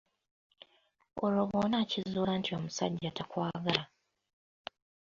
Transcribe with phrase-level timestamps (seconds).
[1.23, 3.83] Olwo bw'onakizuula nti omusajja takwagala?